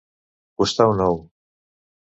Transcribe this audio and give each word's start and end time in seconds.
Costar 0.61 0.87
un 0.95 1.07
ou. 1.09 1.17